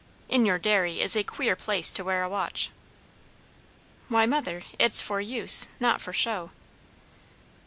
[0.29, 2.71] "In your dairy is a queer place to wear a watch."
[4.09, 6.49] "Why, mother, it's for use, not for show."